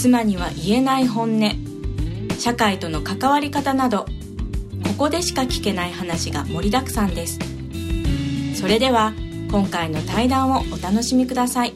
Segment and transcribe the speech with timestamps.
[0.00, 1.50] 妻には言えない本音。
[2.38, 4.04] 社会との関わり方など
[4.84, 7.40] ここでしか聞けない話が盛りだくさんです。
[8.54, 9.12] それでは
[9.50, 11.74] 今回の対談をお楽しみください。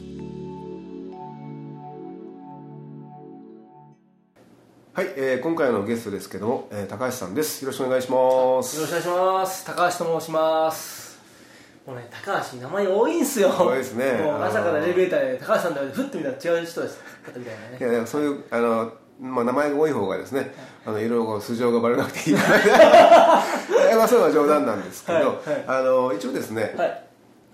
[4.93, 7.65] はい、えー今回のゲストですけども、えー高橋さんです。
[7.65, 8.77] よろしくお願いします。
[8.77, 9.65] よろしくお願いします。
[9.65, 11.02] 高橋と申します
[11.85, 13.49] もうね高橋名前多いんすよ。
[13.49, 14.05] 多いですね。
[14.41, 17.51] 朝からエレベーターで高橋さんだよふって見たら違う人です方みた。
[17.51, 20.53] いなねいやいやそういうあのまあ名前が多い方がですね、
[20.85, 22.35] あのいろいろ素性がバレなくていい。
[22.35, 25.37] まあそういうのは冗談なんですけど、はいはい。
[25.67, 27.03] あの一応ですね、はい。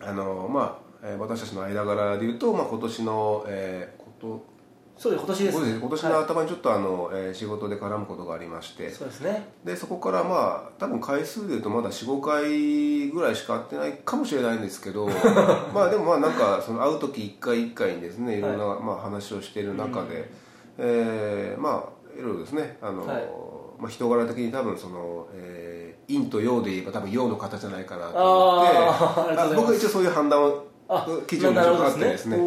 [0.02, 4.59] あのまあ、えー私たちの間柄で言うと、まあ今年の、えー、こと
[5.00, 5.80] そうです今年です。
[5.80, 9.48] 今年の頭にちょっとあの、えー仕事で絡むことがありまして、そうですね。
[9.64, 15.08] でそこからまあ多分回数でいうとまだ45回ぐらいしか会ってないかもしれないんですけど
[15.74, 18.42] まあでもまあなんかその会う時一回一回にですねい。
[18.42, 20.30] ろんな、まあ、話をしている中で、
[20.78, 23.30] えーまあいろいろですねあの、はい。
[23.80, 29.56] まあ、人柄的に多分その、えー、陰と陽で言えば多分陽の方じゃないかなと思って。
[29.56, 32.38] 僕は一応そういう判断をあ基準がちょっですね。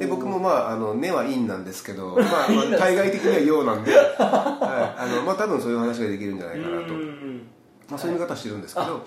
[0.00, 4.02] で僕もまああの根は陰なんですけど、 まあ、まあ対外的には陽なんで、はい。
[4.18, 7.46] あのまあ、多分そういう話ができるんじゃないかなと、うん。
[7.88, 9.02] まあ、そういう見方してるんですけあど、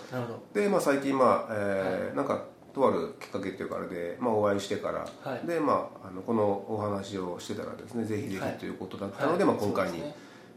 [0.54, 2.42] で、まあ、最近、まあえーなんか
[2.74, 5.46] とあるきっかけっていうかあれで、まあ、お会いしてから、はい。
[5.46, 9.54] でまあ、あのこのお話をしてたらですねぜひぜはいひということだったので、はい。
[9.54, 10.04] まあ、今回に、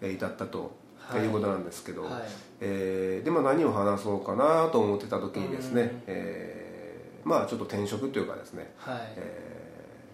[0.01, 1.23] 至ったと、はい。
[1.23, 2.13] いうことなんですけど、はい。
[2.61, 6.03] えーでまあ、何を話そうかなと思ってた時にですね、うん。
[6.07, 6.58] えー
[7.25, 9.03] まあ、ちょっと転職というかですね、どはい。
[9.17, 9.65] え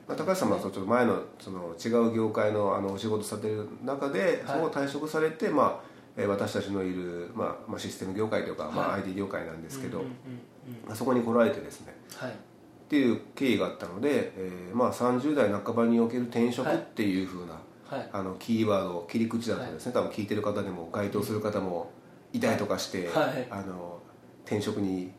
[0.06, 4.38] ーまあ、高橋さんはちょっと前のその違う業界のあのお仕事されてる中で、はい。
[4.46, 10.14] そこを退職されて、まあえー私たちのいる、まあまあ、システム業界というか、まあ、はい IT 業界なんですけど、うんうんうん
[10.86, 11.94] まあそこに来られてですね。
[12.16, 12.30] はい。
[12.30, 12.34] っ
[12.86, 17.54] ていう経緯があったので、えーまあ、30代半ばにおける転職はいっていうふうな、
[17.84, 18.08] はい。
[18.12, 21.90] あのキーワード切り口だとですね、多分聞いてる方でも該当する方も
[22.32, 23.46] いたりとかして、はい。
[23.50, 23.98] あの
[24.44, 25.12] 転職に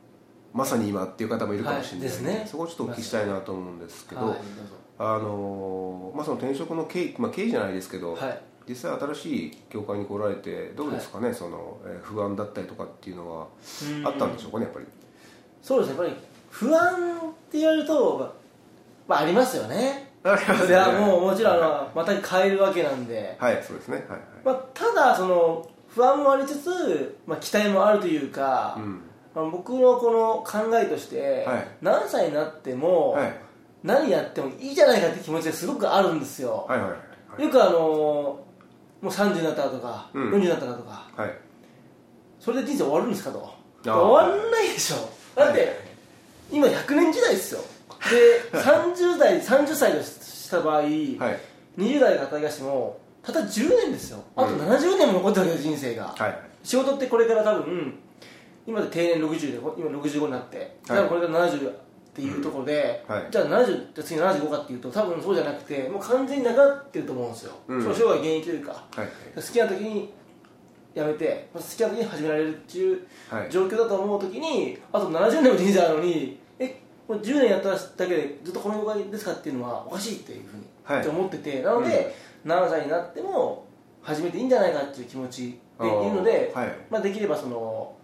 [0.56, 2.48] まさに今っていう方もいるかもしれないはいね。
[2.50, 4.38] そこをちょっとお聞きしたいなと思うんですけど、はい
[4.98, 8.42] あのまあ、その転職の経緯、まあ、経緯じゃないですけど、はい。
[8.68, 13.48] 実際新しい業界に来られてどうですかね、そのえー不安だったりとかっていうのは
[14.06, 14.86] あったんでしょうかねやっぱり？
[15.62, 18.34] そうですねやっぱり不安って言われると
[19.08, 20.12] まあありますよね。
[20.24, 23.98] ありますいやもうもちろんあのまた変えるわけなんで、はいそうですね。
[23.98, 24.20] はいはい。
[24.44, 29.02] まあ、ただその不安もありつつ、まあ、期待もあるというか、うん
[29.36, 31.68] まあ、僕のこの考えとして、はい。
[31.82, 33.36] 何歳になっても、はい。
[33.84, 36.96] 何やってもいいじゃないかって気持ちがすごくあるんですよ、はいはいは
[37.40, 37.44] い。
[37.44, 38.46] よくあのも
[39.04, 40.32] う30になったらとか、うん。
[40.32, 41.08] 40になったらとか。
[41.16, 41.34] はい。
[42.40, 43.54] それで人生終わるんですかと。
[43.84, 44.96] 終わんないでしょ。
[45.36, 45.70] だって、はい
[46.52, 47.62] 今100年時代ですよ。
[48.12, 50.88] で30代30歳とした場合、はい。
[51.78, 54.24] 20代が働き出してもたった10年ですよ。
[54.36, 54.60] あとうん。
[54.60, 56.40] 70年も残ってるわけです人生が、はい。
[56.64, 57.96] 仕事ってこれから多分
[58.68, 60.78] 今で定年60で今65になって。
[60.86, 61.74] 多分これから70っ
[62.16, 63.16] ていうところで、うん。
[63.16, 63.28] はい。
[63.30, 67.82] じゃあ70じゃあ次75かっていうと多分そうじゃなくてもう完全になくなってると思うんですよ、うん。
[67.82, 68.72] その生涯現役というか。
[68.72, 70.14] はい好きな時に
[70.96, 73.52] 辞めて好きな時に始められるっていうはい。
[73.52, 81.08] 状況だと思う時にあと70年も人生あるのにえもう10年やっただけでずっとこの業界ですかっていうのはおかしいっていうふうに、はい。
[81.08, 81.62] 思ってて。
[81.62, 82.16] なので、
[82.46, 83.68] 何歳になっても
[84.02, 86.78] 始めていいんじゃないかっていう気持ちでいるので、はい。
[86.90, 87.95] まあ、できればその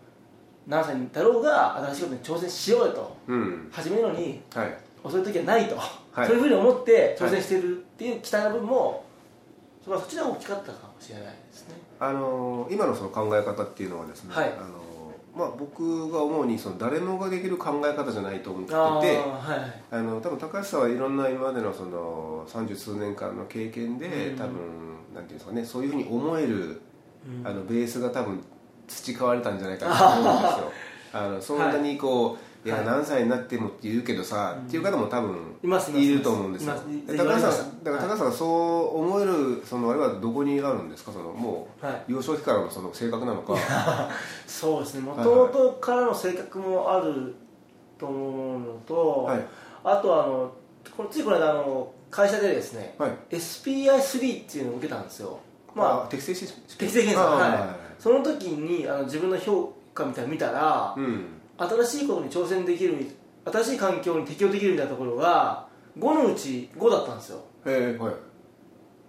[0.68, 5.84] 何歳だろうが新しいことに挑戦しようよとうん始めるのにはい遅い時はないと、は
[6.24, 9.06] いそういうふうに思って挑戦してるっていう期待の部分も、
[9.82, 14.62] それはそっちの方が大きかったかもしれないですねあのー今のその考え方っていうのはですね、はいあのー
[15.34, 24.58] まあ、僕が思うにその誰もができる考え方じゃないと思っててあはいあの多分高橋さんはいろんな今までのその三十数年間の経験で、うん多分
[25.16, 26.82] なんていうんですかねそういうふうに思える、
[27.26, 28.44] うんあのベースが多分
[28.92, 30.72] 培われたんじゃないかなと思うんですよ。
[31.14, 32.86] あのそんなにこう、い、やはい。
[32.86, 36.76] 何歳になってもって言うけどさ、っていう方も多分いますいると思うんですよ。
[37.08, 38.46] 高橋さんだから高橋さんがそ
[38.96, 41.12] う思えるそのあれはどこにあるんですか？
[41.12, 42.04] そのもう、はい。
[42.08, 43.56] 幼少期からのその性格なのか。
[44.48, 45.02] そうですね。
[45.02, 47.36] もともとからの性格もある
[47.98, 49.46] と思うのと、はい。
[49.84, 50.52] あとあの
[50.96, 53.12] このついこの間あの会社でですね、はい。
[53.32, 55.40] SPI3 っていうのを受けたんですよ。
[55.74, 57.26] まああ適正試験適正検査。
[57.26, 61.26] はいその時にあの自分の評価みたいなの見たら、うん。
[61.58, 62.96] 新しいことに挑戦できる
[63.46, 65.68] 新しい環境に適応できるみたいなところが
[66.00, 67.44] 5のうち5だったんですよ。
[67.68, 68.14] へえはい。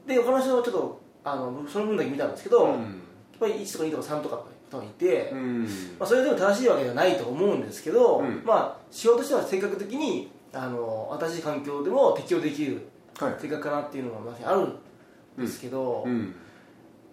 [0.07, 3.03] で他の人はちょっとあのその分だけ見たんですけど、やっうん
[3.41, 5.63] ぱり1とか2とか3とかの人がいて、うん。
[5.99, 8.43] まあ、それでも正しいわけではないと思うんですけど、うん。
[8.45, 12.87] まあ仕事としては性格的にあの新しい環境でも適応できる
[13.19, 13.37] はい。
[13.41, 14.69] 性格かなっていうのがまあある
[15.43, 16.35] んですけど、うん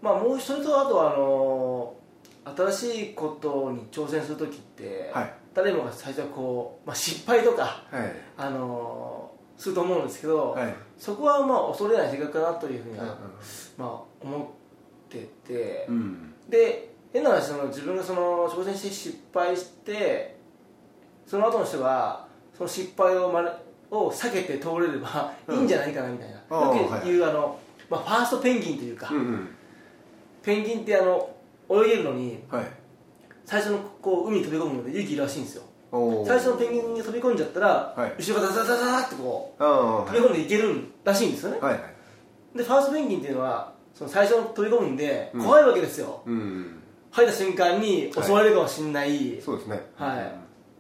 [0.01, 1.96] まあもうそれとあとはあの
[2.72, 5.34] 新しいことに挑戦する時って、はい。
[5.54, 8.16] 誰もが最初はこう、まあ、失敗とかはい。
[8.38, 10.74] あのすると思うんですけど、はい。
[10.98, 13.10] そこはまあ恐れない性格かなというふうには、うん
[13.78, 14.56] まあ、思
[15.07, 16.34] ってて、うん。
[16.50, 20.38] で変な話その自分がその挑戦して失敗して
[21.25, 23.50] その後の人がその失敗を,、まね、
[23.92, 27.60] を避けて通れればいいんじゃないかなみたいな、あーよく言うあの、
[27.90, 29.50] まあ、ファーストペンギンというか、うんうん
[30.44, 31.30] ペンギンってあの
[31.69, 32.65] 泳げるのにはい。
[33.45, 35.63] 最初のこう海に飛び込むので勇気いるらしいんですよ。
[36.25, 38.13] 最初のペンギンに飛び込んじゃったら、はい。
[38.19, 39.63] 後ろからザザザザってこう
[40.12, 42.57] 飛び込んでいけるらしいんですよね、はいはい。
[42.57, 45.44] でファーストペンギンっていうのはその最初の飛び込むんでうん。
[45.44, 46.75] 怖いわけですよ、うん
[47.12, 49.81] 入った瞬間に襲われるかもしれない、そうですね。
[49.95, 50.31] はい。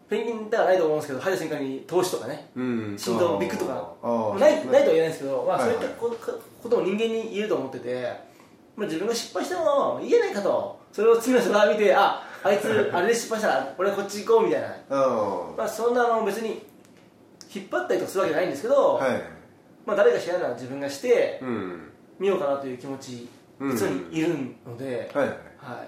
[0.09, 2.51] ペンギンではないと思うんですけど入った瞬間に投資とかね。
[2.55, 3.95] うん振動ビッグとか。
[4.39, 6.15] ないないとは言えうないですけど、まあ、そういったこ
[6.61, 8.28] ことを人間に言えると思ってて、
[8.79, 10.79] まあ、自分が失敗してもいいじゃないかと。
[10.93, 16.65] それを次の人が見てああいつあれで失敗したら俺はこっち行こうみたいな、あまあ、そんなあの別に
[17.53, 19.21] 引っ張ったりとかするわけじゃないんですけど、あはい。
[19.85, 21.91] まあ、誰がしないなら自分がしてうん。
[22.17, 23.27] みようかなという気持ち
[23.59, 23.71] うん。
[23.71, 24.29] 実にいる
[24.65, 25.37] ので、はいはい。
[25.57, 25.87] はい、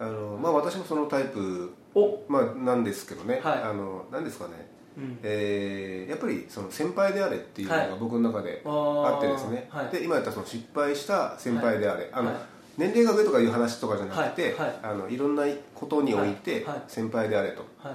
[0.00, 3.40] あのまあ私もそのタイプお、まあなんですけどね。
[3.44, 3.62] はい。
[3.62, 7.88] あのなんですかねうん、えーやっぱりその先輩であれっていうのはい。
[7.88, 9.88] が僕の中であってですね、はい。
[9.88, 12.36] で今言ったその失敗した先輩であれ、あのはい
[12.76, 14.66] 年齢が上とかいう話とかじゃなくて、はい。
[14.66, 14.78] はい。
[14.82, 15.44] あのいろんな
[15.74, 16.64] ことにおいてはい。
[16.64, 16.82] はい。
[16.88, 17.90] 先輩であれと、は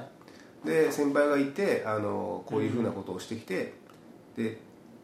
[0.63, 0.67] い。
[0.67, 3.73] で先輩がいてあのこういうふうなことをしてきて、
[4.35, 4.57] で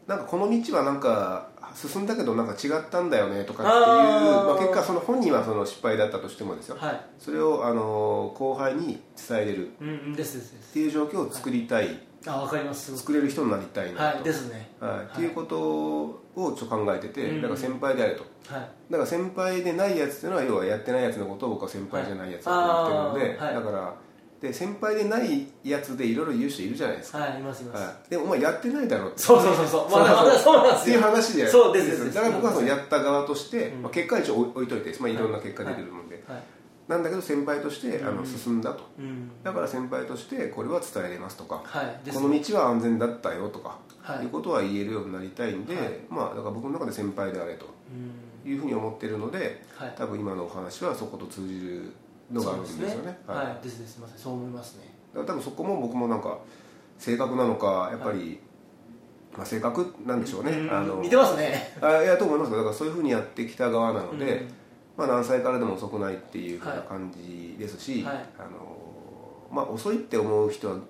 [0.06, 7.00] なんかこの道はなんか進んだけどなんか違ったんだよねとかっていうまあ、結果その本人はその失敗だったとしてもですよ、はい。
[7.18, 9.68] それをあの後輩に伝えれる。
[9.68, 9.70] っ
[10.72, 12.96] ていう状況を作りたい、あわかります。
[12.96, 14.70] 作れる人になりたいなと、はいですね。
[14.80, 15.12] はい。
[15.14, 18.22] っていうことをちょっと考えてて、うんだから先輩であれと。
[18.48, 18.60] はい。
[18.90, 23.94] だから先輩でないやつっていうのは要はやってないやつのことを僕は先輩じゃないやつだと言ってるので、だから
[24.40, 29.18] で先輩でないやつでいろいろ言う人いるじゃないですか、はいいますいます、はい、でもお前やってないだろって。
[29.18, 29.90] そうそうそうそう。
[29.90, 30.80] まあまあそうなんですよ。
[30.80, 33.82] っていう話でそうですだから僕はそのやった側として、うん。
[33.82, 36.42] まあ、結果は一応置いといて、まあ、いろんな結果出てるので、はい。
[36.88, 38.84] なんだけど先輩としてあのうん進んだと。
[38.98, 39.30] うん。
[39.42, 42.10] だから先輩としてこれは伝えれますとか、はい。
[42.10, 44.24] この道は安全だったよとか、はい。
[44.24, 45.84] い、うことは言えるようになりたいんで、はい。
[46.10, 48.50] まあだから僕の中で先輩であれとうん。
[48.50, 49.94] いうふうに思ってるのではい。
[49.96, 51.92] 多分今のお話はそこと通じる
[52.32, 53.18] のがあるんですよね。
[53.26, 53.46] はい、はい。
[53.46, 54.18] はい、ですですません。
[54.18, 54.84] そう思いますね。
[55.14, 56.38] だから多分そこも僕もなんか
[56.98, 58.40] 性格なのかやっぱり、
[59.36, 60.70] まあ、性格なんでしょうね、うん。
[60.70, 61.76] あの似てますね。
[61.80, 62.58] あいやと思いますよ。
[62.58, 64.48] だからそういうふうにやってきた側なので、うん。
[64.96, 66.82] まあ、何歳からでも遅くないっていうふうなはい。
[66.82, 68.14] 感じですし、はい。
[68.38, 68.76] あの
[69.52, 70.82] まあ、遅いって思う人は、ま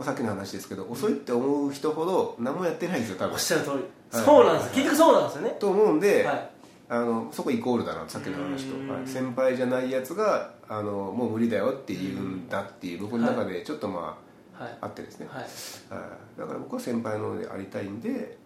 [0.00, 3.34] あ、さっきの話ですけど、遅いって思う人ほど何もやってないんですよ多分。
[3.34, 4.24] おっしゃる通り、はい。
[4.24, 4.70] そうなんです。
[4.72, 5.50] 結局そうなんですよね。
[5.58, 6.51] と思うんで、はい
[6.92, 8.86] あのそこイコールだなさっきの話うん。
[8.86, 9.06] と、はい。
[9.06, 14.18] 先輩じゃないやつがあのもう無理だよって言うんだっていう僕の中でちょっとま
[14.52, 14.70] はい。
[14.78, 15.42] ああってですね、はい。
[15.42, 16.38] はい。
[16.38, 18.36] だから僕は先輩のでありたいんで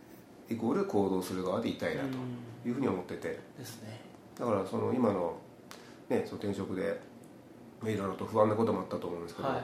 [0.49, 2.09] イコール行動する側でいたいなと
[2.65, 3.41] いうふうに思ってて。
[3.59, 4.01] ですね。
[4.39, 5.35] だからその今の,、
[6.09, 7.01] ね、その転職で
[7.81, 9.63] まあいろいろと不安なこともあったと思うんですけど、はい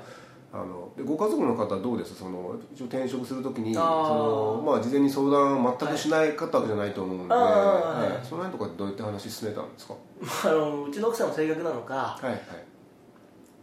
[0.55, 2.15] あのでご家族の方はどうです？
[2.15, 8.13] その一応転職するときにその、まあ、事前に相談を全くしないかったわけじゃないと思うんで、はい。
[8.13, 8.27] はい。
[8.27, 9.95] その辺とかどうやって話進めたんですか？
[10.51, 12.41] あのうちの奥さんの性格なのかはいはい。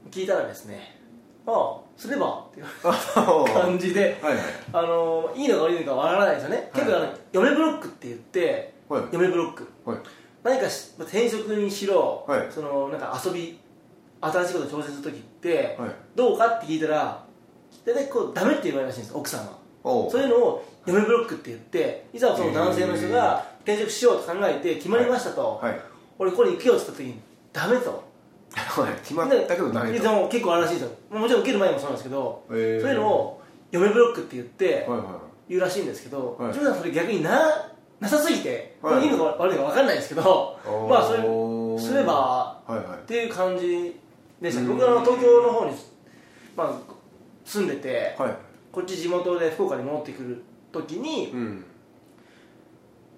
[0.09, 0.99] 聞いたらですね
[1.45, 4.43] ああすればっていうあ 感じではいはい。
[4.73, 9.03] あのいいのか悪いのかわからないですよね、結構あの嫁ブロックって言ってはい。
[9.11, 9.67] 嫁ブロック。
[9.85, 9.97] はい。
[10.41, 12.47] 何かし転職にしろ、はい。
[12.49, 13.59] そのなんか遊び
[14.21, 15.91] 新しいことに挑戦する時って、はい。
[16.15, 17.23] どうかって聞いたら
[17.85, 19.59] 大体こうダメって言われるらしいんです奥さんは。
[19.83, 25.79] そういうのを嫁ブロックって言っていざその男性の人が転職しようと考えて決まりましたと、はい。
[26.17, 27.21] 俺ここに行くよって言った時に
[27.53, 28.03] ダメと。
[28.55, 28.93] はい。
[29.01, 29.93] 決まったけどダメと。
[29.93, 31.19] ででも結構あるらしいですよ。
[31.19, 35.07] もちろん受ける前もそうなんですけど、そういうのを嫁ブロックって言ってはいはい
[35.49, 36.53] 言うらしいんですけど、はい。
[36.53, 38.93] さんそれ逆にななさすぎて、はい。
[38.95, 40.59] これいいのか悪いのか分かんないですけど
[40.89, 41.19] まあそれ
[41.79, 42.97] すればはいはい。
[42.99, 43.99] っていう感じ
[44.41, 44.67] でしたうん。
[44.69, 45.71] 僕は東京の方に、
[46.55, 46.93] まあ、
[47.45, 48.35] 住んでて、はい。
[48.71, 51.65] こっち地元で福岡に戻ってくる時にうん。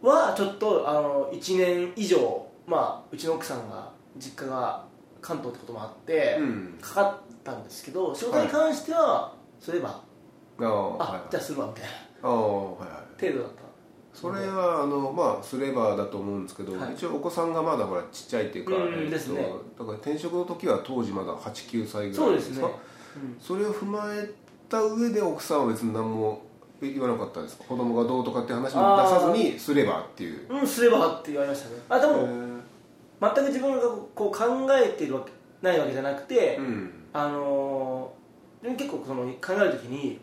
[0.02, 4.86] はちょっとあの1年以上、まあ、うちの奥さんが実家が
[5.22, 6.78] 関東ってこともあって、うん。
[6.82, 10.02] かかったんですけど仕事に関しては、そういえば
[10.60, 12.30] あはいじゃあするわみたいな。
[13.20, 13.61] 程度だった
[14.14, 16.94] それはあのまあすればだと思うんですけど、はい。
[16.94, 19.54] 一応お子さんがまだほらちっちゃいっていうか、うんえっとですね。
[19.78, 22.70] だから転職の時は当時まだ89歳ぐらそうでねいですすか、
[23.40, 24.30] それを踏まえ
[24.70, 26.42] た上で奥さんは別に何も
[26.82, 27.64] 言わなかったですか？
[27.66, 30.48] 子供がどうとかって話も出さずにすればっていう。
[30.50, 31.76] うんすればって言われましたね。
[31.88, 32.28] あでも、
[33.22, 33.82] 全く自分が
[34.16, 36.92] こう考えてるわけないわけじゃなくて、うん。
[37.14, 40.20] あのー、結構その考えるときに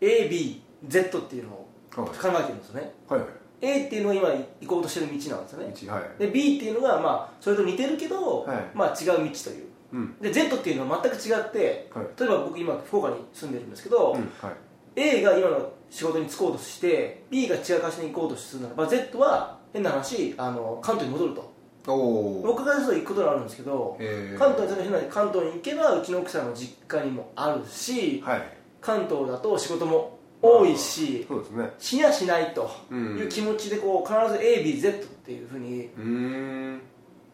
[0.00, 1.65] ABZ っていうのをはい
[2.04, 2.92] 考えてるんですよね。
[3.08, 3.28] はいはい。
[3.60, 6.10] A っていうのが今行こうとしてる道なんですよね。
[6.18, 8.70] で B っていうのがまあそれと似てるけど、はい。
[8.74, 9.66] まあ違う道という。
[9.92, 10.16] うん。
[10.20, 12.06] で Z っていうのは全く違ってはい。
[12.18, 14.56] 例えば僕今福岡に住んでるんですけど、うんはい。
[14.96, 21.56] A が今の仕事に就こうとして B が違う会社に行こうとするならば Z は変な話あの関東に戻ると。
[21.88, 24.38] おからすると行くことになるんですけどえー。
[24.38, 28.42] 関東に変な関東に行けばうちの奥さんの実家にもあるしはい。
[28.80, 30.15] 関東だと仕事も
[30.46, 31.70] 多いしそうですね。
[31.78, 35.88] しなしないとうんいう気持ちでこう必ず ABZ っていうふうに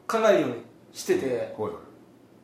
[0.07, 0.57] 考えるように
[0.93, 1.73] してて、はいはい。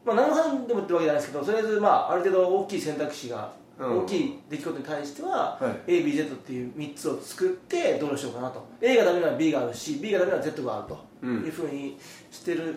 [0.04, 3.98] まあ、何の判でもってわけじゃないですけどとりあえずまあある程度大きい選択肢がうん。
[4.04, 5.90] 大きい出来事に対しては、はい。
[5.90, 8.66] ABZ っていう3つを作ってどうしようかなと。
[8.80, 11.44] A がダメなら B があるし B がダメなら Z があるとうん。
[11.44, 11.96] いうふうに
[12.30, 12.75] してる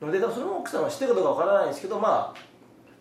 [0.00, 2.34] ので、多分その奥さんは知ってるかどうかわからないんですけど、まあ、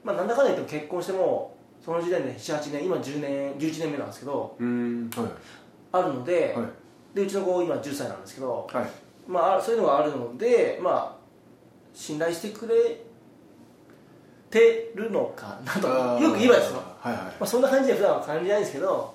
[0.04, 1.53] まあなんだかんだ言っても結婚しても
[1.84, 5.32] その時点で78年今10年11年目なんですけどはい。
[5.92, 6.68] あるので,、はい。
[7.16, 8.86] でうちの子今10歳なんですけど、はい。
[9.28, 11.24] まあ、そういうのがあるので、まあ、
[11.94, 13.02] 信頼してくれ
[14.50, 15.88] てるのかなと
[16.22, 17.24] よく言えばですよ、はいはい。
[17.24, 19.14] まあ、そんな感じで普段は感じないんですけど、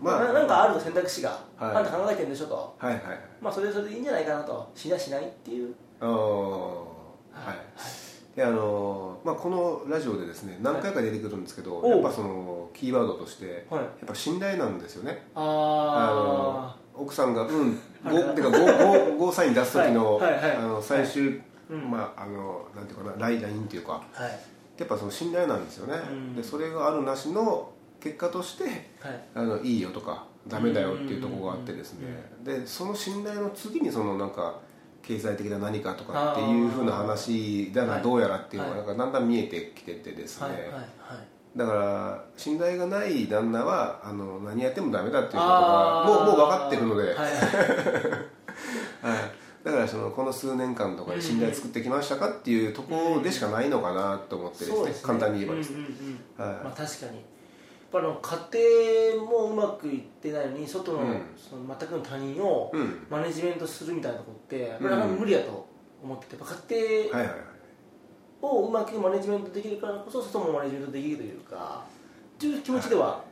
[0.00, 1.76] まあななんかあると選択肢が、はい。
[1.76, 3.02] あんた考えてるんでしょと、はいはい。
[3.40, 4.70] まあ、それそれでいいんじゃないかなと。
[4.74, 5.74] しなしないっていう。
[6.00, 8.03] ああはい
[8.36, 11.90] であのまあ、このラジオでですね何回か出てくるんですけど、はい。
[11.92, 13.82] やっぱそのキーワードとして、はい。
[13.82, 15.22] やっぱ信頼なんですよね。
[15.36, 18.22] あの奥さんが「うん」はい。
[18.24, 20.32] ゴてかゴーゴーサイン出す時の,、はい。
[20.32, 20.42] はい。
[20.42, 20.56] はい。
[20.56, 21.90] あの最終、うん。
[21.90, 24.02] まああのなんていうかなライラインっていうか。
[24.16, 24.32] あはい。
[24.78, 26.34] やっぱその信頼なんですよね、うん。
[26.34, 29.24] でそれがあるなしの結果としてはい。
[29.34, 32.08] あのいいよとかダメだよっていうところがあってですね。
[32.42, 34.58] でその信頼の次にそのなんか
[35.06, 40.70] 経済的な何かとかっていうふうな話だはないどうやらっていうのがはなんかだんだん見えてきててですね、
[41.56, 47.14] だから信頼がない旦那はあの何やってもダメだっていうことがもうもう分かってるので、はい
[49.64, 55.86] だからそのこの数年間とかで信頼作ってきましたかっていうところでしかないのかなと思ってですね,、簡単に言えばですね、
[56.36, 56.48] はい。
[56.64, 57.24] まあ、確かに
[57.94, 61.22] ぱあの家庭もうまくいってないのに外の,、うん。
[61.36, 63.06] その全くの他人をうん。
[63.08, 65.66] マネジメントするみたいなとこって無理だと
[66.02, 66.36] 思ってて、
[66.68, 67.54] 家庭はいはいはい
[68.42, 71.86] をうまくマネジメントできるからこそ外もマネジメントできるというか
[72.36, 73.24] っていう気持ちでは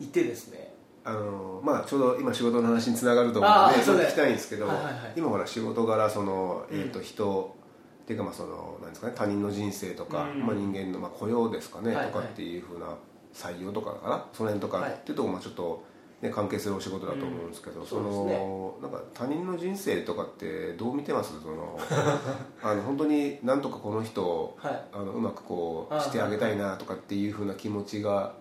[0.00, 0.06] い。
[0.06, 0.72] てですね、
[1.04, 4.08] あのまあ、ちょうど今仕事の話につながると思うのでちょっとそうです。
[4.08, 4.94] 聞きたいんですけど、はいはいはい。
[5.14, 7.54] 今ほら仕事柄その、うんえー、と人
[8.02, 10.46] っていうかまあそのなんですかね他人の人生とか、うん。
[10.46, 12.12] まあ、人間のまあ雇用ですかね、はいはい。
[12.12, 12.86] とかっていうふうな
[13.34, 14.24] 採用とかかな？
[14.32, 14.92] その辺とかはい。
[14.92, 15.84] っていうところもちょっと、
[16.22, 17.86] ね、関係するお仕事だと思うんですけど、うん。
[17.86, 18.38] そそうですね。
[18.38, 21.32] のなんか他人の人生とかってどう見てます？
[21.40, 21.78] その
[22.62, 24.82] あの本当になんとかこの人をはい。
[24.92, 28.34] あのうまくこあうしてあげたいなとかっていうふうな気持ちが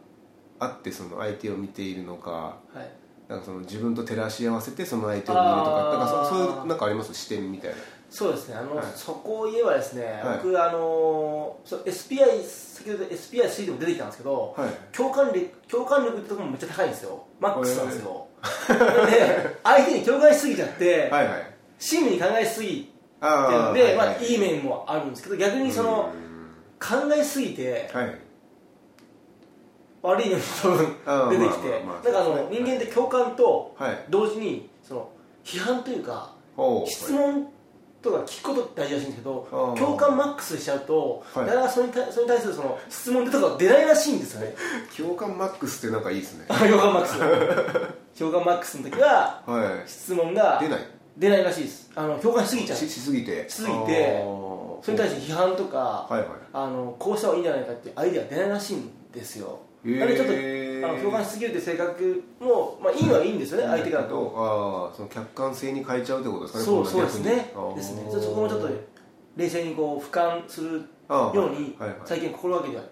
[0.60, 2.90] あってその相手を見ているのかはい。
[3.30, 7.14] なんかその自分と照らし合わせてその相手を見るとかなんかそそういうなんかあります？
[7.14, 7.76] 視点みたいな
[8.10, 8.56] そうですね。
[8.56, 8.86] あの、はい。
[8.96, 10.38] そこを言えばですね、はい。
[10.44, 14.70] 僕あのそう SPI 先ほど SPI3 でも出てきたんですけど、はい。
[14.96, 17.24] 共感力共感力ってところもめっちゃ高いんですよ。
[17.40, 18.28] マックスなんですよ、
[19.08, 21.54] で相手に共感しすぎちゃって、はいはい。
[21.78, 26.12] 親身に考えすぎてあるので、あはいはいまあ、いい面もあるんですけど逆にその
[26.80, 27.90] 考えすぎて
[30.02, 34.06] 悪い面も多分出てきて、まんかあの人間って共感とはい。
[34.10, 35.12] 同時にその
[35.44, 36.34] 批判というか
[36.86, 37.50] 質問
[38.02, 41.46] とか聞くことって大事らしいんですけど共感マックスしちゃうと、はい。
[41.46, 44.56] なかなかそれに対それに対するその質問とか出ないらしいんですよね。
[44.96, 46.46] 共感マックスってなんかいいですね。
[46.50, 48.20] 共感マックス。
[48.20, 50.80] 共感マックスの時はは質問がい出ない。
[51.18, 51.92] 出ないらしいです。
[51.96, 52.78] あの共感しすぎちゃう。
[52.78, 53.50] ししすぎて。
[53.50, 54.24] しすぎて。
[54.82, 56.28] それに対して批判とか、はいはい。
[56.54, 60.00] あのこうした方がいいんじゃないかっていうアイデアが出ないらしいんですよへー。
[60.00, 60.34] なのでちょっと
[60.88, 64.10] あの共感しすぎるって性格も、まあ、いいのはいいんですよね相手からと。
[64.10, 67.54] とああその客観性に変えちゃうってことですかねそうそうですね。
[67.76, 68.04] ですね。
[68.10, 68.70] そこもちょっと
[69.36, 72.86] 冷静にこう俯瞰するように最近心がけてはい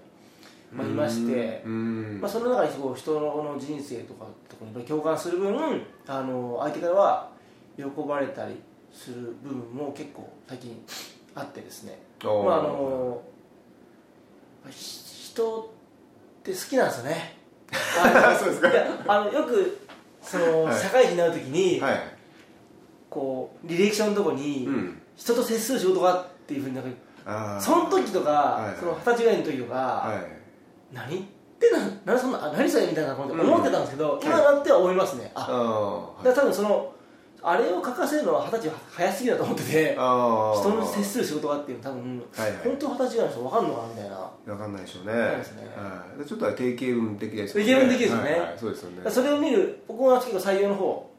[0.70, 2.20] まあ、いまして、うん。
[2.22, 7.30] まあ、その中にこう人の人生とかとかに共感する分あの相手からは
[7.78, 8.56] 喜ばれたり
[8.92, 10.84] する部分も結構最近
[11.36, 12.00] あってですね。
[12.24, 13.22] まああの
[14.70, 15.74] ひ人
[16.52, 17.38] って好きなんですよね。
[18.40, 18.70] そうですか。
[18.70, 19.78] いやあのよく
[20.22, 20.80] その、はい。
[20.80, 22.00] 社会人になるときに、はい。
[23.10, 25.02] こう履歴書のとこに、うん。
[25.16, 28.76] 人と接する仕事がっていうふうになんかその時とか、はいはい。
[28.80, 30.38] その二十歳ぐらいの時とか、はい。
[30.94, 31.22] 何言っ
[31.60, 32.86] てな何そんなあ何それ？
[32.88, 36.94] みたいな思ってたんですけど、今なっては思いますね、ああだから多分その
[37.44, 42.60] あれを書かせるのは二十歳は早すぎだと思ってて人に接する仕事がっていうの多分、はいはい。
[42.64, 44.16] 本当二十歳ぐらいの人分かんのかなみたいな。
[44.18, 45.14] わかんないでしょうね。
[45.14, 45.20] ね。
[45.76, 48.32] はい、でちょっとは定型文的です定型文的ですよね。
[48.32, 48.54] はいはい。
[48.58, 49.12] そうですよね。
[49.12, 51.12] それを見る僕は結構採用の方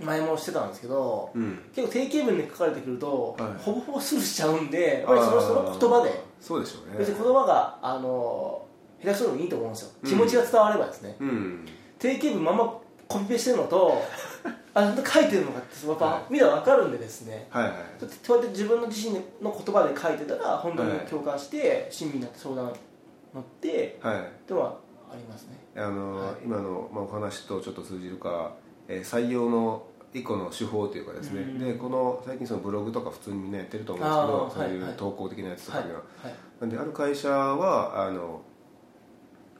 [0.00, 1.58] 前もしてたんですけど、うん。
[1.74, 3.62] 結構定型文で書かれてくると、はい。
[3.62, 6.24] ほぼほぼスルーしちゃうんでやっぱりその人の言葉で。
[6.40, 6.98] そうでしょうね。
[6.98, 8.66] 別に言葉があの
[9.00, 9.90] 下手くそでもいいと思うんですよ。
[10.02, 11.66] うん気持ちが伝わればですね、うん。
[11.98, 14.02] 定型文まんまコピペしてるのと
[14.74, 16.32] あ書いてるのかってやっぱ、はい。
[16.32, 17.46] 見たら分かるんでですね。
[17.50, 17.72] はいはい。
[18.22, 19.20] そうやって自分の自身の
[19.64, 22.72] 言葉で書いてたら本当にはい共感して親身になって相談
[23.34, 24.22] 乗ってはい。
[24.48, 24.78] では
[25.12, 25.58] ありますね。
[25.76, 26.34] あの、はい。
[26.44, 28.54] 今の、まあ、お話とちょっと通じるか、
[28.88, 34.92] えー採用の一個の手法というかですね、うんでこの最近そのブログとか普通にみんなやってると思うんですけあどーそういはい。
[34.92, 38.40] う投稿的なやつとかには、はいなんである会社はあの、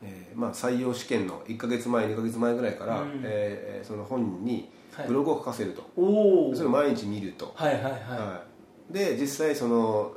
[0.02, 4.68] えーまあ、採用試験の1か月前2か月前ぐらいから、うんえーその本人にはい
[5.06, 7.92] ブログを書かせると、おおそれを毎日見ると、はいはいはい。
[7.92, 8.42] は
[8.90, 8.92] い。
[8.92, 10.12] で実際その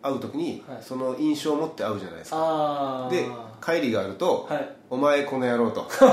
[0.00, 0.82] 会う時にはい。
[0.82, 3.26] その印象を持って会うじゃないですか、ああで
[3.64, 5.86] 帰りがあると、はいお前この野郎と。
[5.90, 6.08] 作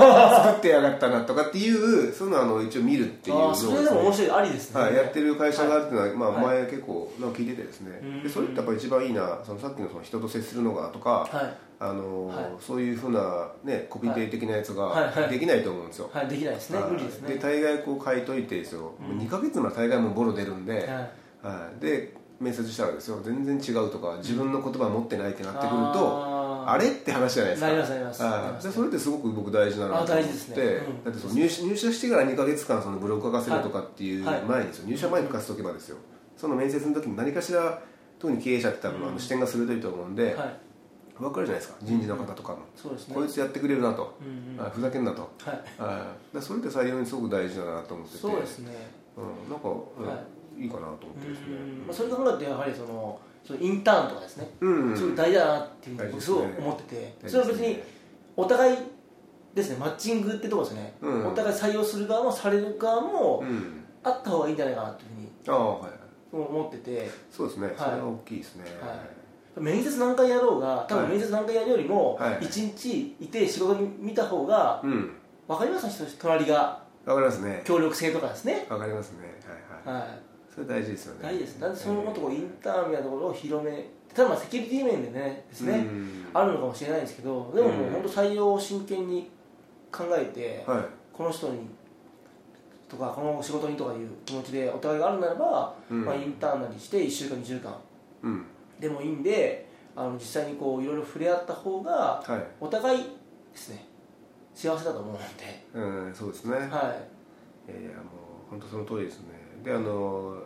[0.58, 6.58] ってやがったなとかっていうそういうのをあの一応見るっていうのをあーそれでも面白いありですね、はい、やってる会社があるっていうのは、まあ、はい。
[6.58, 8.22] 前結構なんか聞いててですね、うん。
[8.22, 11.54] でそれってやっぱ一番いいなそのさっきのその人と接するのがとか、はい。
[11.78, 15.04] あのそういうふうな、ね、コピペ的なやつはい。
[15.04, 15.22] はい。
[15.22, 16.78] ができないと思うんですよ、はいできないですね。
[16.78, 16.90] はい。
[16.90, 17.34] 無理ですね。
[17.34, 20.84] で大概こう書いといてですよ、もう2ヶ月の大概もうボロ出るんで、はい。
[21.46, 23.20] はい、で面接したらですよ。
[23.22, 26.35] 全然違うとか自分の言葉持ってないってなってくると、あー
[26.68, 27.66] あれって話じゃないですか。
[27.68, 28.22] なりますなります。
[28.22, 28.66] なります。
[28.66, 30.12] はいでそれってすごく僕大事なのと思って。
[30.12, 30.56] あ大事ですね。
[30.56, 31.04] うん。
[31.04, 35.96] だってその入社入社してから2か月間そのブログ書かせるとかっていうはい前にですよ入社前に書かせとけばですよ。
[36.36, 37.82] その面接の時に何かしら
[38.18, 40.56] 特に経営者って多分あの視点が鋭いと思うんで、はい。
[41.18, 41.78] 分かるじゃないですか。
[41.82, 43.14] 人事の方とかも、そうですね。
[43.14, 44.66] こいつやってくれるなと、うんうん。
[44.66, 45.54] あふざけんなと、はい。
[45.54, 48.18] はい、だからそれって採用にすごく大事だなと思ってて。
[48.18, 48.72] そうですね。
[49.16, 50.06] うん、なんか、うん。
[50.06, 50.22] は
[50.58, 50.62] い。
[50.62, 51.56] い、いかなと思ってですね。
[51.56, 51.86] うん。
[51.86, 54.50] まあそれ考えるとやはりそのそのインターンとかですね。
[54.60, 56.82] うん、すごい大事だなっていうふうに僕すごい思って
[57.22, 57.28] て。
[57.28, 57.78] それは別に
[58.36, 58.78] お互い
[59.54, 60.96] ですねマッチングってとこですね。
[61.00, 61.26] うん。
[61.28, 63.84] お互い採用する側もされる側もうん。
[64.02, 65.90] あった方がいいんじゃないかなというふうにああはい
[66.32, 67.10] 思ってて。
[67.30, 68.94] そうですね、それは大きいですね、は
[69.58, 69.60] い。
[69.60, 71.12] 面接何回やろうが多分はい。
[71.12, 72.38] 面接何回やるよりもはい。
[72.40, 75.12] 1日いて仕事に見た方がうん。
[75.48, 75.88] 分かります？
[75.88, 76.84] 人隣が。
[77.04, 77.62] わかりますね。
[77.64, 78.66] 協力性とかですね。
[78.68, 79.40] わかりますね。
[79.84, 80.02] はいはい。
[80.02, 80.18] はい
[80.56, 81.20] それ大事ですよね。
[81.22, 81.58] 大事です。
[81.58, 85.74] なんでそのところインターンみたいなところを広めただまあセキュリティ面でねですね。
[85.74, 86.26] うん。
[86.32, 87.92] あるのかもしれないですけどでももううん。
[87.92, 89.28] 本当採用を真剣に
[89.92, 90.84] 考えてはい。
[91.12, 91.58] この人に
[92.88, 96.04] とかこの仕事にとかいう気持ちでお互いがあるならば、うん。
[96.06, 97.76] まあ、インターンなりして1週間2週間。
[98.22, 98.44] うん。
[98.80, 102.46] でもいいんであの実際にこういろいろ触れ合った方がはい。
[102.60, 103.06] お互いで
[103.54, 103.84] すね。
[104.54, 106.62] 幸せだと思うので、うんそうですね、はい。
[106.62, 108.04] いやいやも
[108.46, 109.26] う本当その通りですね。
[109.62, 110.38] であの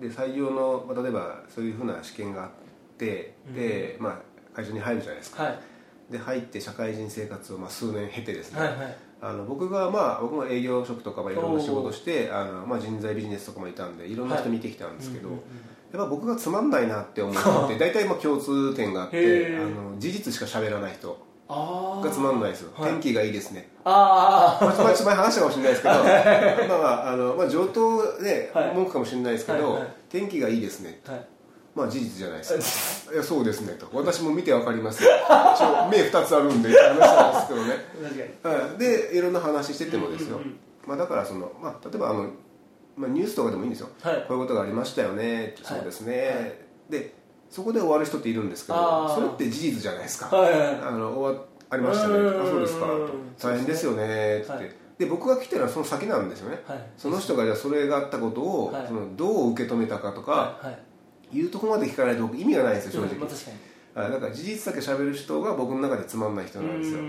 [0.00, 2.50] で採用の、まあ、例えばそういうふうな試験があっ
[2.98, 4.18] てで、まあ、
[4.54, 5.44] 会社に入るじゃないですか。
[5.44, 5.58] はい。
[6.10, 8.96] で入って社会人生活をまあ数年経てですね、はいはい。
[9.20, 15.98] あの僕がまあ僕も営業職とかまあいろんな仕事してあの、まあ、人材ビジネスとかもいたんでいろんな人見てきたんですけど、うんうんうん。
[15.98, 21.10] やっぱ僕がつまんないなって思う人って 大体まあ共通点があってあの事実しか喋らない人。
[21.10, 21.16] あ
[21.48, 22.72] がつまんないですよ。
[22.76, 22.92] はい。
[22.92, 23.68] 天気がいいですね。
[23.84, 25.94] あまあ、前前話したかもしれないですけど
[26.68, 28.74] まあまああの、まあ、上等ではい。
[28.74, 29.88] 文句かもしれないですけど、はいはい。
[30.08, 31.26] 天気がいいですねあはい。
[31.74, 33.14] まあ事実じゃないですか。
[33.14, 33.86] いやそうですねと。
[33.92, 35.10] 私も見てわかりますよ。
[35.90, 37.74] 目2つあるんで話したんですけどね。
[38.02, 38.56] 確かに。
[38.62, 42.30] はい、でいろんな話しててもですよ、うんうんうんまあ、だからその、まあ、例えばあの、
[42.96, 44.24] まあ、ニュースとかでもいいんですよ、はい。
[44.28, 47.12] こういうことがありましたよね、そうですね、で
[47.50, 50.50] そこで終わる人っているんですけどそれって事実じゃないですか、はい。
[50.50, 52.14] はいはいあの終わありましたね。
[52.14, 52.42] うん。
[52.42, 52.86] あそうですか。
[53.40, 54.38] 大変ですよね。
[54.38, 54.70] って、はい。
[54.98, 56.80] で僕が来てるのはその先なんですよね、はい。
[56.96, 58.86] その人がじゃあそれがあったことを、はい。
[58.86, 60.76] そのどう受け止めたかとか、は
[61.32, 61.40] い。
[61.40, 64.02] うところまで聞かないと僕意味がないんですよ正直、まあ確かに。
[64.04, 64.12] はい。
[64.12, 67.00] だから事実だけ喋る人が僕の中でつまんない人なんですよ。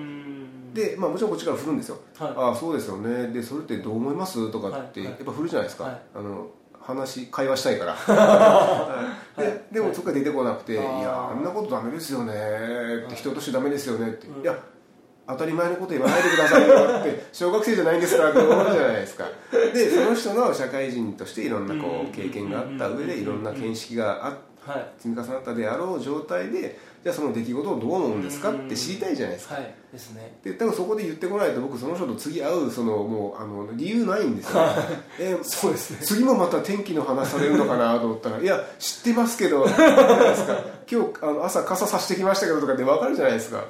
[0.73, 2.33] で、まあ、もちろんこっちから振るんですよ、はい。
[2.35, 3.27] ああそうですよね。
[3.27, 4.51] でそれってどう思います？
[4.51, 6.01] とかってやっぱ振るじゃないですか、はい。
[6.15, 6.47] あの
[6.87, 7.93] 話会話したいから。
[7.99, 9.05] は
[9.37, 9.41] い。
[9.41, 10.75] ででもそこから出てこなくて「い。
[10.75, 12.33] やあんなことダメですよね」
[13.05, 14.57] って人としてダメですよねって「いや
[15.27, 19.25] 当たり前のこと言わないでくださいよ」って 小学生じゃないんですからって思うじゃないですか。
[19.51, 24.37] でその人の社会人としていろんなこう経験があった上でいろんな見識があ
[24.71, 24.85] はい。
[24.97, 29.55] 積み重なったであろう状態でじゃあその出来事をどう思うんですかって知りたいじゃないですか。
[29.55, 29.73] はい。
[29.93, 30.39] ですね。
[30.43, 34.61] で多分そこで言ってこないと僕その人と次会うそのもうあの理由ないんですよ、
[35.17, 35.99] えそうですね。
[36.01, 40.59] 次もまた天気の話されるのかなと思ったら「いや知ってますけど」じゃないですか。
[40.91, 43.63] 今日あの朝傘さしてきましたけどとかって分かるじゃないですか。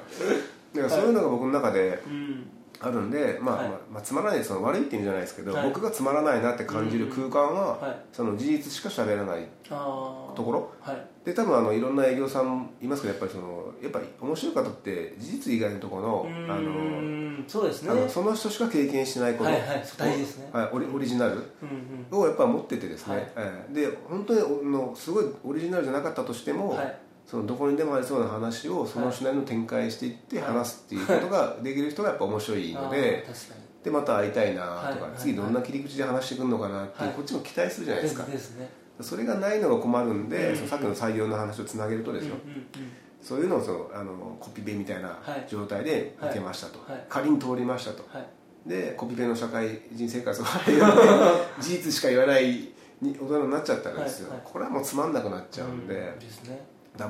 [0.74, 2.50] だからそういうのが僕の中でうん。
[2.80, 3.68] あるんで、まあ、はい。
[3.68, 5.68] まあまあつまらないその悪いって意味じゃないですけど、はい。
[5.68, 7.96] 僕がつまらないなって感じる空間は、はい。
[8.12, 18.08] その事実しか喋らないところはいで多分あのいろんな営業さんいますけどやっぱりそのやっぱり面白い方って事実以外のところのあのそうですね。
[18.08, 20.48] その人しか経験してないこと、はいはい大事ですね。
[20.50, 21.42] はい、オリオリジナル
[22.10, 23.32] をやっぱ持っててですね、はい。
[23.36, 23.74] ええ。
[23.74, 26.98] で本当におのすごいオリジナルじゃなかったとしても、はい。
[27.26, 30.54] そのどこにでもありそうな話をその人なりの展開していってはい。
[30.54, 33.84] 話すっていうことができる人がやっぱ面白いので、確かに。
[33.84, 37.14] でまた会いたいなとか、はいはい次どんな切り口で話してくるのかなっていう、はい。
[37.16, 38.24] こっちも期待するじゃないですか。
[38.24, 40.56] ですねそれがないのが困るんで、うん。
[40.56, 42.64] そのさっきの採用の話をつなげるとですよ、うんうんうん。
[43.22, 45.46] そういうのをそのあのコピペみたいなはい。
[45.48, 47.04] 状態で受けましたと、はい。
[47.08, 48.26] 仮に通りましたと、はい。
[48.68, 50.44] でコピペの社会人生活を
[51.60, 54.38] 事実しか言わないに大人になっちゃったらですよ、はい。
[54.38, 54.46] はい。
[54.52, 56.18] これはもうつまんなくなっちゃうんで、うん。
[56.18, 56.60] ですね。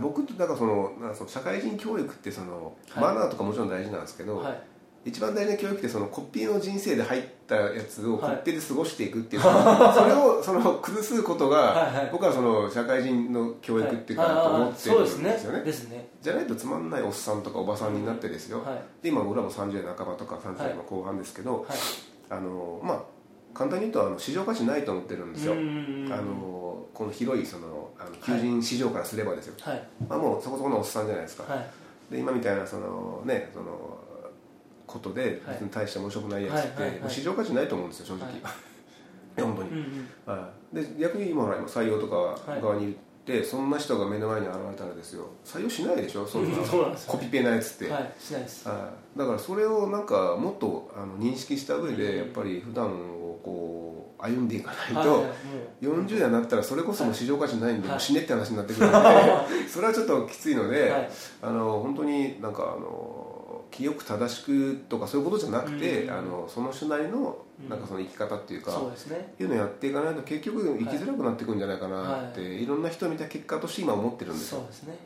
[0.01, 3.15] 僕っからそのなんかその社会人教育ってその、はい。
[3.15, 4.63] マナーとかもちろん大事なんですけど、はい。
[5.07, 12.09] 一番大事な教育ってそのコピーの人生で入ったやつをコはいピペで過ごしていくっていう、それをその崩すことが、はいはい。
[12.13, 15.09] 僕はその社会人の教育っていうかなと思ってるんで
[15.39, 16.09] すよね,、ですね。
[16.21, 19.03] じゃないとつまんないおっさんとかおばさんになってですよ、はい。
[19.03, 21.79] で今僕らも30代半ばとか30代の後半ですけど、はい。
[22.31, 23.03] あのまあ
[23.55, 29.83] 簡単に言うとあの市場価値ないと思ってるんですよ、あのこの広いそのあの求人市場からすればですよ、はい。
[30.09, 31.67] まあ、もうそこそこのおっさんじゃないですか、はい。
[32.13, 33.99] で今みたいなそのねその
[34.89, 38.43] ことで別に大して面白くないやつって、市場価値ないと思うんですよ正直、はい。
[39.41, 42.97] 本当に、で逆に今ほら今採用とか側にい
[43.29, 45.27] て、そんな人が目の前に現れたらですよ。
[45.45, 48.67] 採用しないでしょそんなそうなんですよコピペなやつって、はいしないです。
[48.67, 49.19] はい。
[49.19, 55.27] だからそれをなんかもっとあの認識した上で、うんやっぱり普段をこう歩んでいかないと、はいは
[55.83, 55.87] い。
[55.87, 57.97] も40代になったらそれこそもう市場価値ないんで、はい。
[57.97, 61.11] もう死ねって話になってくるのでそれはちょっときついので、はい。
[61.43, 63.18] あの本当になんかあの
[63.71, 66.11] 清く正しくとかそういうことじゃなくて、うん。
[66.11, 67.69] あのその人なりのうん。
[67.69, 69.35] なんかその生き方っていううか、そうですね。
[69.39, 72.67] いうのをやっていかないと結局生きづらくなっていくんじゃないかなって、、はい。
[72.67, 74.59] ろんな人を見た結果として今思ってるんですよ。
[74.59, 74.99] そうですね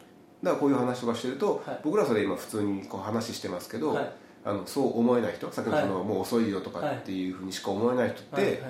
[0.43, 4.13] だからこういう話とかしてると、はい僕らはそれ今普通にこう話してますけど、はい。
[4.45, 8.63] あのそう思えない人さっきのその、はいもう遅いよとかっていうふうにしか思えない人って、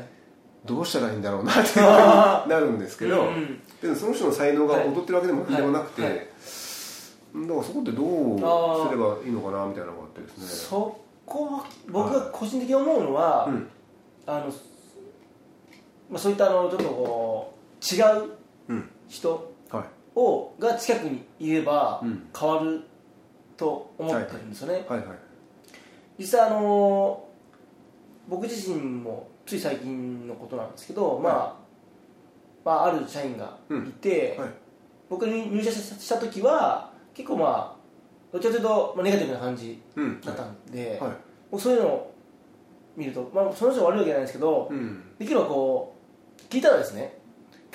[0.65, 1.87] どうしたらいいんだろうなって いうふうに
[2.51, 3.63] なるんですけど、うんうん。
[3.81, 6.31] でもその人の才能が踊ってるわけでもでもなくて、
[7.35, 8.43] だからそこってどうす
[8.91, 10.47] ればいいのかなみたいなのがあってですね。
[10.47, 13.69] そこは僕が個人的に思うのは、うん。
[14.27, 14.47] あの
[16.11, 18.31] まあ、そういったあのちょっとこう違う
[18.69, 18.91] うん。
[19.09, 19.85] 人はい。
[20.15, 22.29] をが近くにいればうん。
[22.39, 22.83] 変わる
[23.57, 24.99] と思ってるんですよね、はい。
[24.99, 25.07] はい。
[26.19, 27.27] 実際あの
[28.29, 31.63] 僕自身もつい最近のことなんですけど、まあ
[32.65, 34.51] まあ、ある社員がいて、はい。
[35.09, 37.83] 僕に入社した時は結構まあ
[38.33, 40.21] どちらかというと、まあ、ネガティブな感じうん。
[40.21, 41.13] だったんで、はい。
[41.51, 42.15] 僕そういうのを
[42.97, 45.03] 見ると、まあ、その人が悪いわけじゃないんですけど、うん。
[45.19, 45.95] できればこ
[46.39, 47.19] う聞いたらですね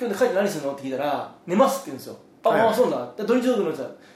[0.00, 2.16] 今日帰って何するのって聞いたら寝ますって言うんですよ。
[2.44, 3.12] あ、はいあそうなんだ。
[3.16, 3.72] で土日の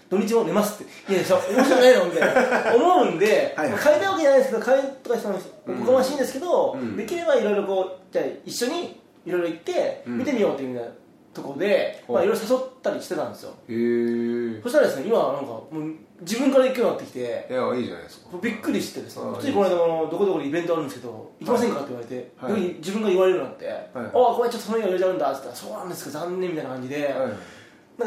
[0.09, 1.13] 土日も寝ますって。
[1.13, 2.75] いやいや面白くないのみたいな。
[2.77, 6.97] 思うんではいまあ変えたいわけじゃないですけど変えとかしたのおこがましいんですけど、うん。
[6.97, 10.19] できればいろいろこうじゃあ一緒にいろいろ行ってうん。
[10.19, 10.93] 見てみようというみたいな
[11.33, 12.27] ところで、まあ、い。
[12.27, 13.51] ろいろ誘ったりしてたんですよ。
[13.69, 18.39] へえそしたらですね今はなんかもう自分から行くようになってきていやいいじゃないですか。
[18.41, 19.23] びっくりしてですね。
[19.27, 22.61] ああついこの間もどこどこでイベントあるんですけど行きませんかって言われて、はい。
[22.79, 27.15] 自分が言われるようになって、ああごめんちょっとその日は入れちゃうんだって言ったらそうなんですか残念みたいな感じで、はい。
[27.17, 27.29] なん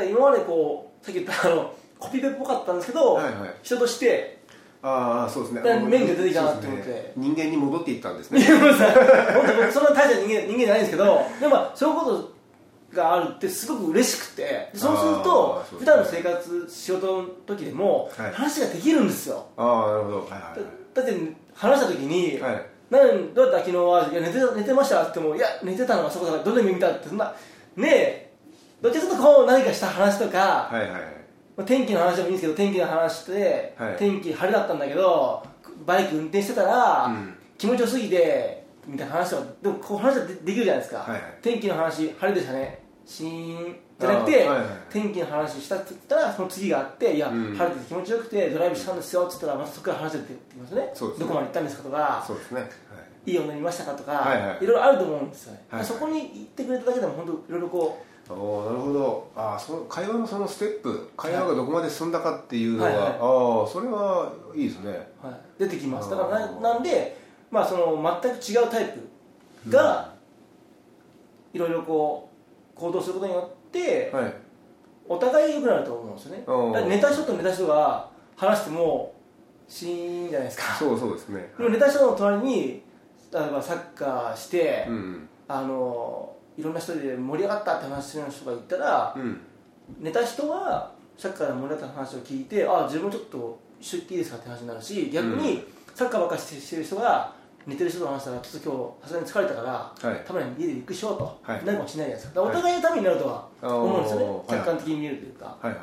[0.01, 3.33] か今までこうさっき言ったあのコピペっぽかったんですけど、はいはい。
[3.63, 4.35] 人として
[4.81, 5.61] ああそうですね。
[5.61, 6.87] 面が出てきたなって思って。
[6.89, 7.13] ね。
[7.17, 8.69] 人間に戻っていったんです いね本
[9.47, 12.34] 当僕そんな大した人間人間じゃないんですけどでもまあそういうこと
[12.95, 18.31] があるってすごく嬉しくてそうすると普段の生活仕事の時でもはい。
[18.33, 20.17] 話ができるんですよ、ああなるほど。
[20.21, 22.53] はいだだって話した時に、はい。
[22.53, 27.33] はいなんどうやった昨日はいや寝て寝てましたって言ってもいや寝てたのはそこだからどの夢見たってそんな
[27.75, 28.31] ねえ
[28.79, 30.89] どっちかというとこう何かした話とか、はいはい
[31.57, 33.97] まあ天気の話でもいいんですけど天気の話して、はい。
[33.97, 35.43] 天気晴れだったんだけど
[35.85, 37.33] バイク運転してたら、うん。
[37.57, 41.21] 気持ちよすぎてみたいな話はでもこう話はでできるじゃないですか、はいはい。
[41.41, 44.65] 天気の話晴れでしたねシーンじゃなくて、はいはい。
[44.89, 47.55] 天気の話したって言ったらその次があっていや、うん。
[47.55, 50.81] 晴れてて気持ちよくてドライブしたんですよって言ったらまたそこから話してって言いますね。
[50.81, 52.67] ねどこまで行ったんですかとかそうですね、は
[53.27, 53.31] い。
[53.31, 54.63] いい女見ましたかとか、はいはい。
[54.63, 55.87] いろいろあると思うんですよね、はいはい。
[55.87, 59.31] そこに行ってくれただけでも本当いろいろこおーなるほど。
[59.35, 63.07] あーその会話のそのステップ会話がどこまで進んだかっていうのは、はいはい。
[63.09, 65.07] ああそれはいいですね。
[65.23, 66.09] う、はい、出てきます。
[66.09, 67.17] だからななんで、
[67.51, 68.93] まあ、その全く違うタイ
[69.63, 70.13] プが
[71.53, 72.34] いろいろこう
[72.75, 74.33] 行動することによって、はい。
[75.07, 76.43] お互い良くなると思うんですよね。
[76.45, 79.13] だおーから寝た人と寝た人が話しても
[79.67, 80.75] シーンじゃないですか。
[80.75, 81.51] そうそうですね。
[81.57, 82.83] でも寝た人の隣に
[83.31, 89.39] 例えばサッカーして、うんあのいろんな人で盛り上がったって話する人がいたら、うん。
[89.99, 97.33] 寝た人はサッカーで盛り上がった話を聞いてあ自分もちょっと一緒に行っていいですかって話になるし逆にサッカーばっかりしてる人が
[97.65, 100.23] 寝てる人と話したらちょっと今日さすがに疲れたから、はい。
[100.25, 101.65] たまに家でゆっくりしようと、はい。
[101.65, 102.19] なるかもしれないじゃない。
[102.19, 105.79] ですかだからお互いのためになるとは思うんですよね、客観的に見えるというか、はいはい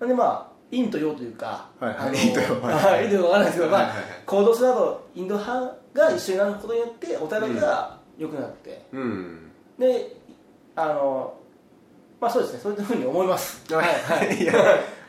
[0.00, 1.98] なんでまあ陰と陽というか、はいはい。
[1.98, 2.60] あの陰と陽。
[2.62, 4.06] はいはい陰と陽わからないですけど、まあはいはいはい。
[4.26, 9.50] 行動するなどインド派が一緒になることによってお互いが良くなって、うん。
[9.78, 10.16] で
[10.76, 11.34] あの
[12.20, 13.62] まあそうですねそういうふうに思います。
[13.74, 13.86] はい。
[13.86, 14.36] はい。
[14.42, 14.54] いや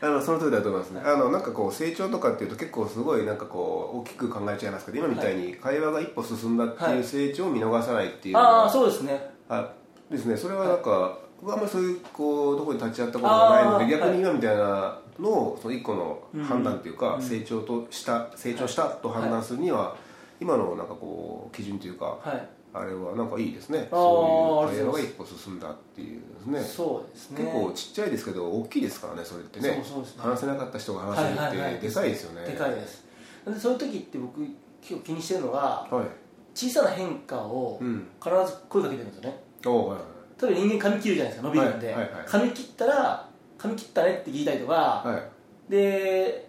[0.00, 9.30] あのその通りだと思いますね、あのなんかこう成長とかっていうと結構すごいなんかこう大きく考えちゃいますけど今みたいに会話が一歩進んだっていう成長を見逃さないっていうのがああそうですね。
[9.48, 9.72] あ
[10.10, 10.36] ですね。
[10.36, 19.96] それはなんか、僕はあんまりそういうこうところに立ち会ったことがないので逆に今みたいなのをその一個の判断っていうか、うん成長とした成長したと判断するには、
[20.40, 23.88] 今のなんかこう基準というか、はいあれはなんかいいですね。
[23.90, 26.60] そういう会話が一歩進んだっていうですね。
[26.60, 27.44] そうですね。
[27.44, 29.82] 結構ちっちゃいですけど大きいですからねそれってね。
[29.84, 30.22] そうそうですね。
[30.22, 31.80] 話せなかった人が話せるって、はいはいはい。
[31.80, 32.46] でかいですよね。
[32.46, 33.04] でかいです。
[33.46, 34.40] でそういう時って僕
[34.80, 36.06] 結構気にしてるのがはい。
[36.54, 38.08] 小さな変化をうん。
[38.22, 39.40] 必ず声かけてるんですよね。
[39.66, 39.98] おおはい
[40.40, 42.24] 例えば人間髪切るじゃないですか伸びるんで、はいはいはい。
[42.26, 45.14] 髪切ったら髪切ったねって聞いたりとか、はい。
[45.14, 45.22] はい
[45.68, 46.46] で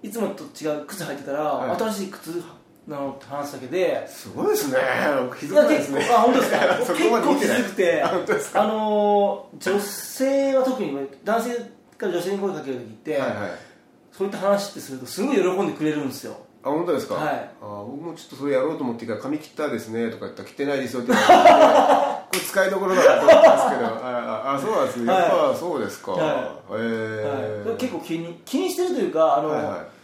[0.00, 1.76] いつもと違う靴履いてたら、はい。
[1.76, 2.42] 新しい靴
[2.88, 4.78] なのって話すだけですごいですね。
[5.38, 6.08] 気づかないですね。
[6.10, 6.58] あ本当ですか？
[6.86, 8.12] そ結構気づくてあ
[8.66, 11.50] のー女性は特に男性
[11.98, 13.36] から女性に声かける時って、はいはい。
[14.10, 16.34] そういった話ってするとすごい喜んでくれるんですよ。
[16.64, 17.50] あ本当ですか、はい。
[17.62, 21.18] あ僕もちょっとそれやろうと思ってから髪切ったですねとか言ったら切ってないですよって こ
[22.32, 26.22] れ使いどころだなと思ったんですけどあああそうなんですね、はいやっぱそうですか、はい。
[26.74, 27.76] へはい。
[27.78, 29.97] 結構気に気にしてるというかあの、はいはい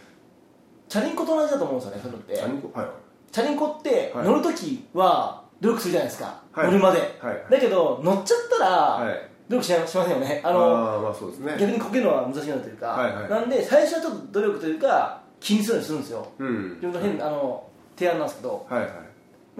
[0.87, 2.35] チャリンコと同じだと思うんですよねそういうのって。
[2.35, 2.79] チャリンコ？
[2.79, 2.89] はい。
[3.31, 4.25] チャリンコってはい。
[4.25, 6.65] 乗るときは努力するじゃないですか、はい。
[6.67, 7.45] 乗るまで、はい。
[7.49, 9.29] だけど乗っちゃったら、はい。
[9.47, 10.41] 努力しなしませんよね。
[10.43, 11.55] ああのあまあそうですね。
[11.59, 13.29] 逆にこけるのは難しくなるというか、はいはい。
[13.29, 16.27] なんで最初はちょっと努力というか気にするようにするんですよ。
[16.39, 16.69] うん。
[16.75, 18.91] 自分の変なあの提案なんですけどはいはい。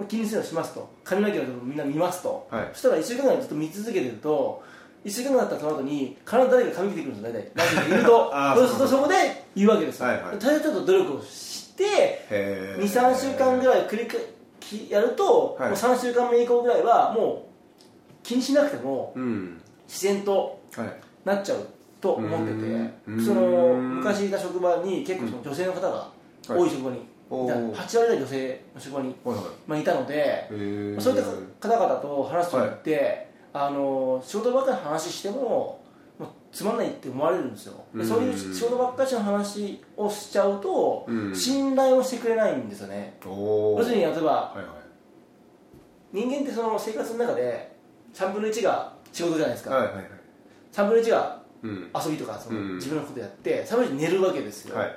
[0.08, 0.90] 気にするようにしますと。
[1.04, 2.68] 髪の毛をみんな見ますと、はい。
[2.72, 4.62] そしたら1週間ぐらいずっと見続けてると
[5.06, 7.50] 1週間ぐらい経ったらその後に必ず誰か髪切ってくるんですよ大体。
[7.54, 9.14] 何人かいるとそうするとそこで
[9.54, 10.38] 言うわけですよ、はいはい。
[10.38, 11.84] 大体ちょっと努力をして
[12.30, 14.20] へ23週間ぐらい繰り返
[14.58, 15.70] きやると、はい。
[15.70, 19.60] もう3週間目以降ぐらいはもう気にしなくてもうん。
[19.86, 20.88] 自然とはい。
[21.24, 21.68] なっちゃう
[22.00, 23.18] と思ってうーん。
[23.18, 23.42] てその
[23.74, 26.10] 昔いた職場に結構その女性の方が
[26.48, 27.00] 多い職場にい。
[27.28, 27.74] た、おー。
[27.74, 29.44] 8割ぐらい女性の職場に、はいはい。
[29.66, 30.46] まあ、いたので、
[31.00, 31.22] そういっ
[31.60, 33.25] た方々と話すときって、
[33.58, 35.80] あの仕事ばっかりの話しても
[36.52, 37.84] つまんないって思われるんですよ。
[37.94, 38.06] でうん。
[38.06, 41.34] そういう仕事ばっかりの話をしちゃうと、うん。
[41.34, 43.18] 信頼をしてくれないんですよね。
[43.24, 44.66] 要するに例えばはいはい。
[46.12, 47.76] 人間ってその生活の中で
[48.14, 50.04] 3分の1が仕事じゃないですか、はいはいはい。
[50.72, 51.90] 3分の1がうん。
[52.04, 52.74] 遊びとかそのうん。
[52.76, 54.96] 自分のことやって3分の1寝るわけですよ、はいはい。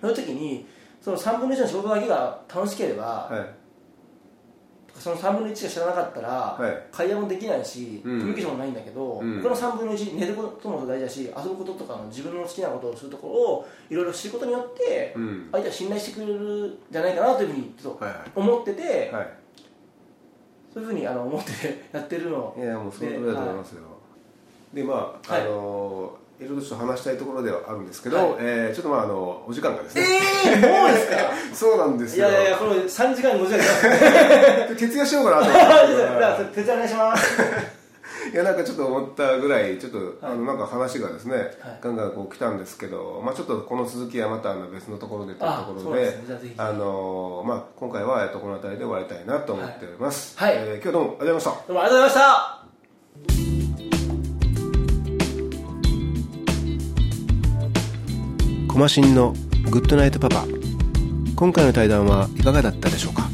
[0.00, 0.66] その時に
[1.00, 3.61] その3分の1の仕事だけが楽しければ、はい
[4.98, 6.82] その3分の1が知らなかったら、はい。
[6.92, 8.20] 会話もできないし、うん。
[8.20, 9.42] コミュニケーションもないんだけど、うん。
[9.42, 15.48] 他の3分の1寝ることも大事だし遊ぶこととかの自分の好きなことをするところをいろいろ知ることによって、うん。
[15.50, 18.30] 相手は信頼してくれるんじゃないかなというふうにちょっとはいはい。
[18.34, 19.28] 思ってて、はい。
[20.72, 23.82] そういうふうにあの思ってやってるのいやもうその通りだと思いますよ。
[24.72, 28.36] でまあ、はいあのいろいろと話したいところではあるんですけど、はい。
[28.40, 30.02] えーちょっとまああのお時間がですね。
[30.46, 31.16] えー、もうですか？
[31.54, 32.28] そうなんですよ。
[32.28, 34.76] いやいやいやこれ3時間5時間。
[34.76, 35.56] 徹夜しようかなと思っ
[36.18, 37.42] じゃあて手伝いお願いします。
[38.32, 40.08] いやなんかちょっと思ったぐらいちょっと、はい。
[40.22, 41.52] あのなんか話がですね、はい。
[41.82, 50.54] ガンガンこう来たんですけど、まあ、ちょっとこの続きはまたあの別のところでというところでねあのまあ、今回はえっとこの辺りで終わりたいなと思っております、はい。
[50.56, 51.50] えー今日はどうもありがとうございました。
[51.50, 52.61] どうもありがとうございま
[58.72, 59.34] コマシンの
[59.70, 60.46] グッドナイトパパ。
[61.36, 63.28] 今回の対談はいかがだったでしょうか？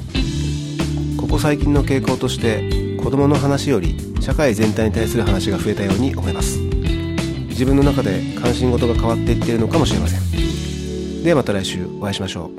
[1.16, 6.58] ここ最近の傾向として子供の話より社会全体に対する話が増えたように思います。
[6.58, 11.22] 自分の中で関心事が変わっていっているのかもしれません。
[11.22, 12.50] ではまた来週お会いしましょう。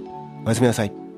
[0.45, 1.08] おやすみなさい。